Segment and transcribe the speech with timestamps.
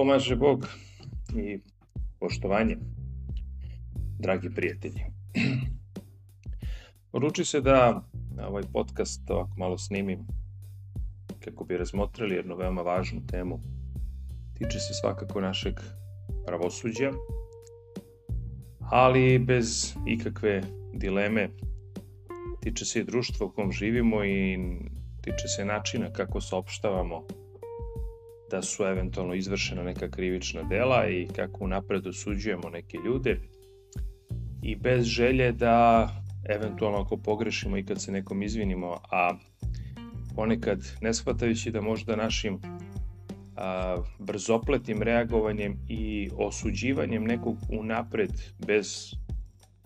[0.00, 0.66] Pomaže Bog
[1.36, 1.60] i
[2.20, 2.76] poštovanje,
[4.18, 5.04] dragi prijatelji.
[7.12, 8.02] Odluči se da
[8.48, 10.26] ovaj podcast ovako malo snimim
[11.44, 13.60] kako bi razmotrili jednu veoma važnu temu.
[14.58, 15.74] Tiče se svakako našeg
[16.46, 17.12] pravosuđa,
[18.80, 20.62] ali bez ikakve
[20.94, 21.50] dileme
[22.62, 24.58] tiče se i društva u kom živimo i
[25.20, 27.39] tiče se načina kako saopštavamo
[28.50, 33.40] da su eventualno izvršena neka krivična dela i kako napred osuđujemo neke ljude
[34.62, 36.08] i bez želje da
[36.48, 39.34] eventualno ako pogrešimo i kad se nekom izvinimo, a
[40.36, 42.58] ponekad ne shvatajući da možda našim
[43.56, 48.30] a, brzopletim reagovanjem i osuđivanjem nekog unapred
[48.66, 49.14] bez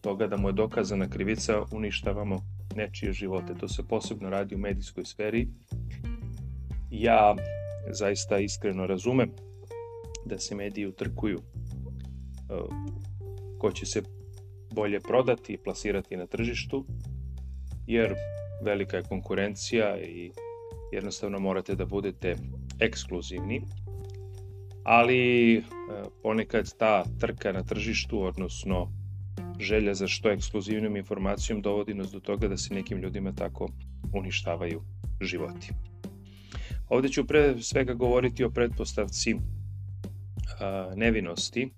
[0.00, 2.36] toga da mu je dokazana krivica uništavamo
[2.76, 3.54] nečije živote.
[3.54, 5.48] To se posebno radi u medijskoj sferi.
[6.90, 7.36] Ja
[7.90, 9.30] zaista iskreno razumem
[10.24, 12.74] da se mediji utrkuju uh,
[13.58, 14.02] ko će se
[14.74, 16.84] bolje prodati i plasirati na tržištu,
[17.86, 18.14] jer
[18.64, 20.30] velika je konkurencija i
[20.92, 22.36] jednostavno morate da budete
[22.80, 23.62] ekskluzivni,
[24.84, 25.64] ali uh,
[26.22, 28.92] ponekad ta trka na tržištu, odnosno
[29.60, 33.68] želja za što ekskluzivnom informacijom dovodi nas do toga da se nekim ljudima tako
[34.14, 34.82] uništavaju
[35.20, 35.68] životi.
[36.88, 39.36] Ovde ću pre svega govoriti o pretpostavci
[40.96, 41.70] nevinosti,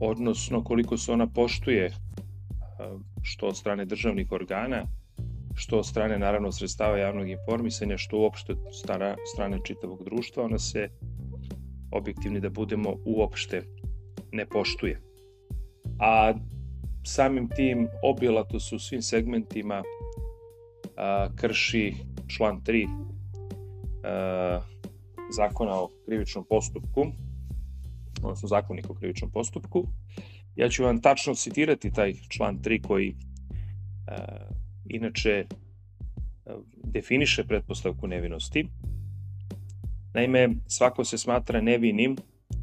[0.00, 1.92] odnosno koliko se ona poštuje
[3.22, 4.84] što od strane državnih organa,
[5.54, 8.58] što od strane naravno sredstava javnog informisanja, što uopšte od
[9.34, 10.88] strane čitavog društva, ona se
[11.90, 13.62] objektivni da budemo uopšte
[14.32, 15.00] ne poštuje.
[16.00, 16.34] A
[17.04, 19.82] samim tim obilato su svim segmentima
[20.96, 21.94] a, krši
[22.36, 23.17] član 3 e,
[25.30, 27.06] zakona o krivičnom postupku,
[28.22, 29.86] odnosno zakonik o krivičnom postupku.
[30.56, 33.14] Ja ću vam tačno citirati taj član 3 koji e,
[34.86, 35.46] inače e,
[36.84, 38.68] definiše pretpostavku nevinosti.
[40.14, 42.16] Naime, svako se smatra nevinim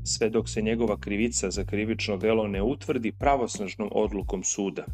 [0.03, 4.85] sve dok se njegova krivica za krivično delo ne utvrdi pravosnažnom odlukom suda.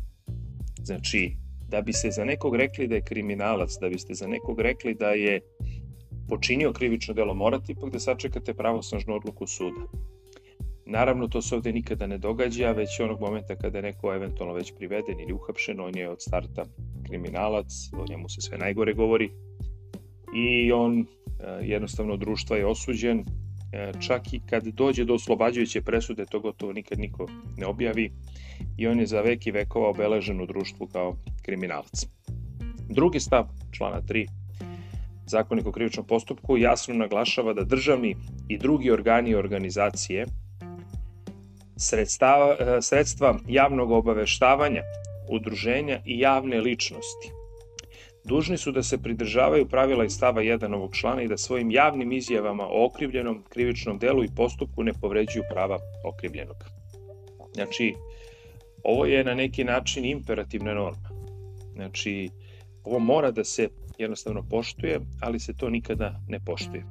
[0.84, 1.36] Znači,
[1.70, 5.10] da bi se za nekog rekli da je kriminalac, da biste za nekog rekli da
[5.10, 5.42] je
[6.32, 9.82] počinio krivično delo, morate ipak da sačekate pravosnažnu odluku suda.
[10.86, 14.72] Naravno, to se ovde nikada ne događa, već onog momenta kada je neko eventualno već
[14.78, 16.66] priveden ili uhapšen, on je od starta
[17.08, 19.30] kriminalac, o njemu se sve najgore govori
[20.36, 21.06] i on e,
[21.62, 23.20] jednostavno društva je osuđen,
[23.74, 27.28] e, čak i kad dođe do oslobađajuće presude, to gotovo nikad niko
[27.58, 28.12] ne objavi
[28.78, 32.08] i on je za veki vekova obeležen u društvu kao kriminalac.
[32.90, 34.41] Drugi stav člana 3
[35.32, 38.16] Zakonik o krivičnom postupku jasno naglašava da državni
[38.50, 40.26] i drugi organi i organizacije
[41.78, 44.82] sredstava, e, sredstva javnog obaveštavanja,
[45.30, 47.42] udruženja i javne ličnosti
[48.24, 52.12] dužni su da se pridržavaju pravila iz stava 1 ovog člana i da svojim javnim
[52.12, 56.56] izjavama o okrivljenom krivičnom delu i postupku ne povređuju prava okrivljenog.
[57.54, 57.94] Znači,
[58.84, 61.10] ovo je na neki način imperativna norma.
[61.74, 62.30] Znači,
[62.84, 63.70] ovo mora da se
[64.02, 66.86] jednostavno poštuje, ali se to nikada ne poštuje.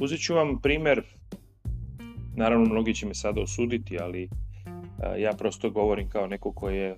[0.00, 1.02] Uzet ću vam primer,
[2.36, 4.28] naravno mnogi će me sada osuditi, ali
[5.18, 6.96] ja prosto govorim kao neko ko je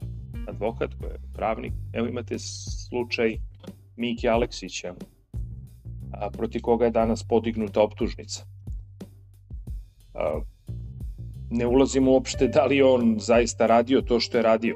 [0.49, 1.73] advokat, ko je pravnik.
[1.93, 2.39] Evo imate
[2.89, 3.37] slučaj
[3.97, 4.95] Miki Aleksića,
[6.13, 8.47] a, proti koga je danas podignuta optužnica.
[11.51, 14.75] Ne ulazim uopšte da li on zaista radio to što je radio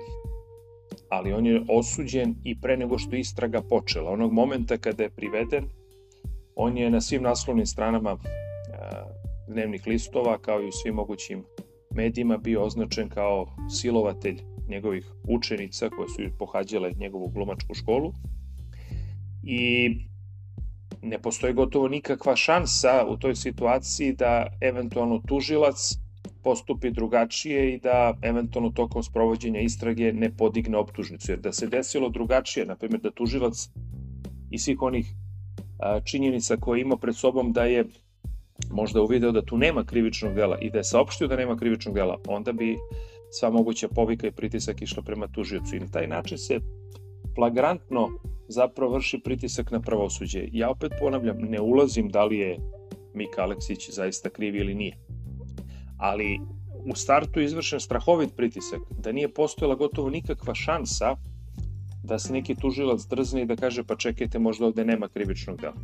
[1.12, 4.10] ali on je osuđen i pre nego što istraga počela.
[4.10, 5.64] Onog momenta kada je priveden,
[6.56, 8.18] on je na svim naslovnim stranama
[9.48, 11.44] dnevnih listova, kao i u svim mogućim
[11.90, 13.46] medijima, bio označen kao
[13.80, 18.12] silovatelj njegovih učenica koje su pohađale njegovu glumačku školu.
[19.42, 19.90] I
[21.02, 26.01] ne postoji gotovo nikakva šansa u toj situaciji da eventualno tužilac
[26.42, 31.32] postupi drugačije i da eventualno tokom sprovođenja istrage ne podigne optužnicu.
[31.32, 33.68] Jer da se desilo drugačije, na primjer da tužilac
[34.50, 35.06] i svih onih
[36.04, 37.84] činjenica koje ima pred sobom da je
[38.70, 42.18] možda uvideo da tu nema krivičnog dela i da je saopštio da nema krivičnog dela,
[42.28, 42.76] onda bi
[43.30, 45.76] sva moguća povika i pritisak išla prema tužiocu.
[45.76, 46.60] I na taj način se
[47.34, 48.08] flagrantno
[48.48, 50.48] zapravo vrši pritisak na pravosuđe.
[50.52, 52.58] Ja opet ponavljam, ne ulazim da li je
[53.14, 54.96] Mika Aleksić zaista kriv ili nije
[56.02, 56.40] ali
[56.84, 61.16] u startu je izvršen strahovit pritisak, da nije postojala gotovo nikakva šansa
[62.02, 65.78] da se neki tužilac drzne i da kaže pa čekajte možda ovde nema krivičnog dela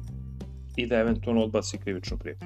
[0.76, 2.40] i da eventualno odbaci krivičnu prijavu.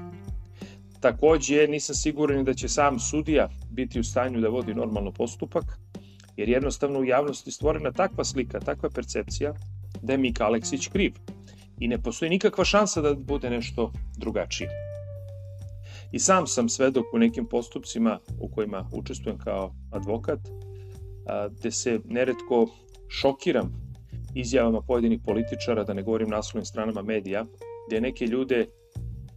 [1.01, 5.65] takođe nisam siguran da će sam sudija biti u stanju da vodi normalno postupak,
[6.37, 9.55] jer jednostavno u javnosti stvorena takva slika, takva percepcija
[10.03, 11.13] da je Mika Aleksić kriv
[11.81, 14.92] i ne postoji nikakva šansa da bude nešto drugačije.
[16.13, 20.41] I sam sam svedok u nekim postupcima u kojima učestvujem kao advokat,
[21.59, 22.67] gde se neretko
[23.09, 23.73] šokiram
[24.35, 27.45] izjavama pojedinih političara, da ne govorim naslovnim stranama medija,
[27.89, 28.67] gde neke ljude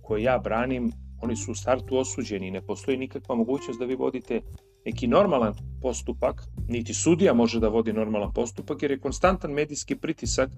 [0.02, 0.92] koje ja branim,
[1.22, 4.42] oni su u startu osuđeni i ne postoji nikakva mogućnost da vi vodite
[4.86, 10.50] neki normalan postupak, niti sudija može da vodi normalan postupak, jer je konstantan medijski pritisak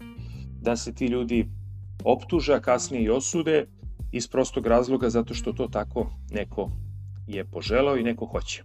[0.61, 1.47] da se ti ljudi
[2.03, 3.67] optuže, a kasnije i osude,
[4.11, 6.71] iz prostog razloga zato što to tako neko
[7.27, 8.63] je poželao i neko hoće.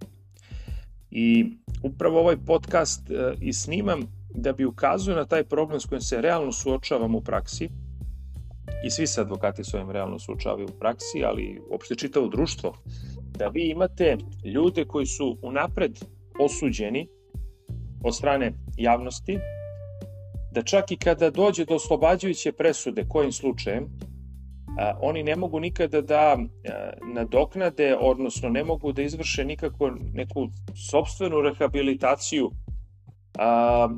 [1.10, 1.46] I
[1.82, 4.00] upravo ovaj podcast e, i snimam
[4.34, 7.68] da bi ukazuje na taj problem s kojim se realno suočavamo u praksi
[8.84, 12.74] i svi se advokati s ovim realno suočavaju u praksi, ali uopšte čitavo društvo,
[13.38, 14.16] da vi imate
[14.54, 15.98] ljude koji su unapred
[16.40, 17.08] osuđeni
[18.04, 19.38] od strane javnosti,
[20.52, 23.88] da čak i kada dođe do oslobađajuće presude kojim slučajem,
[25.00, 26.38] oni ne mogu nikada da
[27.14, 30.48] nadoknade, odnosno ne mogu da izvrše nikako neku
[30.90, 32.50] sobstvenu rehabilitaciju
[33.38, 33.88] a,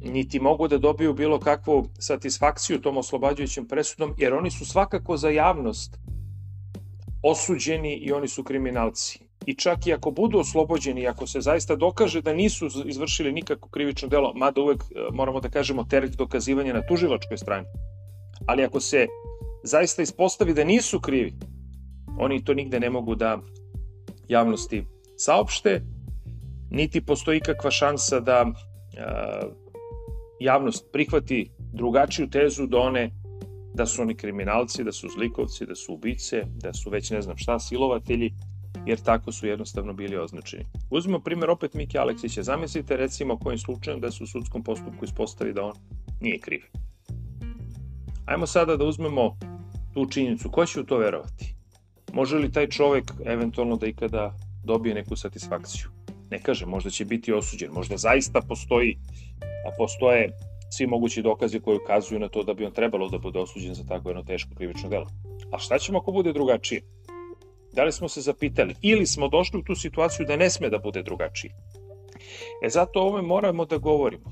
[0.00, 5.28] niti mogu da dobiju bilo kakvu satisfakciju tom oslobađajućem presudom, jer oni su svakako za
[5.28, 5.98] javnost
[7.22, 9.18] osuđeni i oni su kriminalci.
[9.46, 14.08] I čak i ako budu oslobođeni, ako se zaista dokaže da nisu izvršili nikako krivično
[14.08, 17.66] delo, mada uvek e, moramo da kažemo teret dokazivanja na tužilačkoj strani,
[18.46, 19.06] ali ako se
[19.64, 21.32] zaista ispostavi da nisu krivi,
[22.18, 23.38] oni to nigde ne mogu da
[24.28, 24.84] javnosti
[25.16, 25.82] saopšte,
[26.70, 28.46] niti postoji ikakva šansa da
[30.40, 33.10] javnost prihvati drugačiju tezu do one
[33.74, 37.36] da su oni kriminalci, da su zlikovci, da su ubice, da su već ne znam
[37.36, 38.32] šta, silovatelji,
[38.86, 40.64] jer tako su jednostavno bili označeni.
[40.90, 42.42] Uzmimo primjer opet Miki Aleksića.
[42.42, 45.74] Zamislite recimo kojim slučajem da se u sudskom postupku ispostavi da on
[46.20, 46.60] nije kriv.
[48.26, 49.36] Ajmo sada da uzmemo
[49.94, 50.50] tu činjenicu.
[50.50, 51.54] Ko će u to verovati?
[52.12, 54.34] Može li taj čovek eventualno da ikada
[54.64, 55.88] dobije neku satisfakciju?
[56.30, 58.98] Ne kaže, možda će biti osuđen, možda zaista postoji,
[59.66, 60.30] a postoje
[60.70, 63.84] svi mogući dokazi koji ukazuju na to da bi on trebalo da bude osuđen za
[63.88, 65.06] tako jedno teško krivično delo.
[65.52, 66.82] A šta ćemo ako bude drugačije?
[67.72, 70.78] Da li smo se zapitali ili smo došli u tu situaciju da ne sme da
[70.78, 71.54] bude drugačije?
[72.64, 74.24] E zato o ovome moramo da govorimo.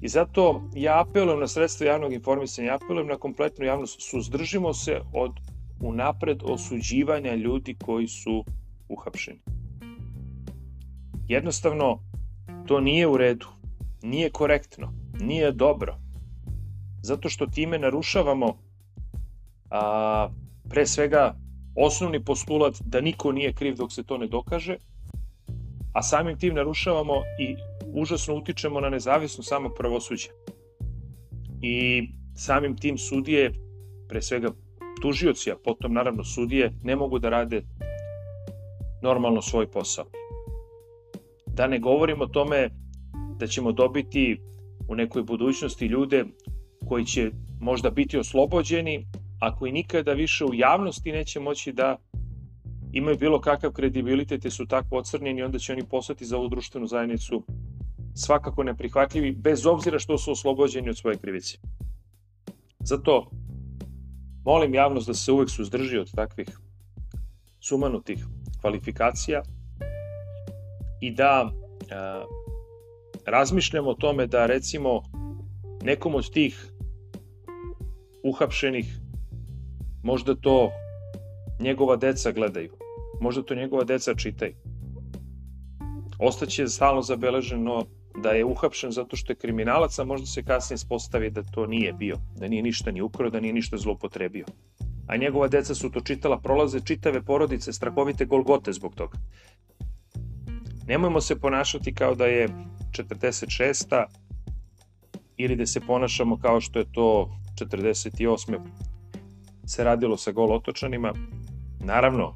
[0.00, 5.32] I zato ja apelujem na sredstvo javnog informisanja, apelujem na kompletnu javnost, suzdržimo se od
[5.80, 8.44] unapred osuđivanja ljudi koji su
[8.88, 9.40] uhapšeni.
[11.28, 11.98] Jednostavno,
[12.66, 13.46] to nije u redu,
[14.02, 15.98] nije korektno, nije dobro.
[17.02, 18.58] Zato što time narušavamo
[19.70, 20.28] a,
[20.68, 21.34] pre svega
[21.76, 24.76] osnovni postulat da niko nije kriv dok se to ne dokaže,
[25.92, 27.56] a samim tim narušavamo i
[27.94, 30.28] užasno utičemo na nezavisnost samog pravosuđa.
[31.62, 32.02] I
[32.36, 33.52] samim tim sudije,
[34.08, 34.50] pre svega
[35.02, 37.62] tužioci, a potom naravno sudije, ne mogu da rade
[39.02, 40.04] normalno svoj posao.
[41.46, 42.70] Da ne govorim o tome
[43.38, 44.40] da ćemo dobiti
[44.88, 46.24] u nekoj budućnosti ljude
[46.88, 47.30] koji će
[47.60, 49.06] možda biti oslobođeni,
[49.40, 51.96] a koji nikada više u javnosti neće moći da
[52.92, 56.86] imaju bilo kakav kredibilitet i su tako ocrnjeni, onda će oni poslati za ovu društvenu
[56.86, 57.42] zajednicu
[58.18, 61.58] svakako neprihvatljivi, bez obzira što su oslobođeni od svoje krivice.
[62.80, 63.30] Zato
[64.44, 66.48] molim javnost da se uvek suzdrži od takvih
[67.60, 68.24] sumanutih
[68.60, 69.42] kvalifikacija
[71.00, 71.50] i da
[71.90, 72.24] a,
[73.26, 75.02] razmišljamo o tome da recimo
[75.82, 76.72] nekom od tih
[78.24, 78.98] uhapšenih
[80.02, 80.70] možda to
[81.60, 82.72] njegova deca gledaju,
[83.20, 84.54] možda to njegova deca čitaju.
[86.18, 91.30] Ostaće stalno zabeleženo da je uhapšen zato što je kriminalac, a možda se kasnije spostavi
[91.30, 94.46] da to nije bio, da nije ništa ni ukrao, da nije ništa zloupotrebio.
[95.06, 99.18] A njegova deca su to čitala, prolaze čitave porodice, strahovite golgote zbog toga.
[100.86, 102.48] Nemojmo se ponašati kao da je
[102.90, 104.04] 46.
[105.36, 108.58] ili da se ponašamo kao što je to 48.
[109.66, 111.12] se radilo sa gol otočanima.
[111.80, 112.34] Naravno,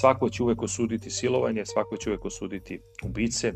[0.00, 3.52] svako će uvek osuditi silovanje, svako će uvek osuditi ubice,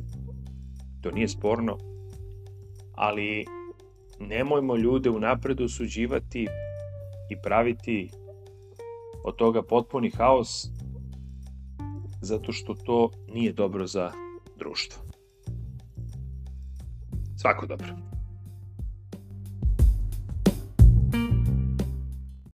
[1.01, 1.77] to nije sporno,
[2.95, 3.45] ali
[4.21, 6.47] nemojmo ljude unapred osuđivati
[7.31, 8.11] i praviti
[9.25, 10.67] od toga potpuni haos,
[12.23, 14.13] zato što to nije dobro za
[14.59, 15.03] društvo.
[17.37, 18.10] Svako dobro.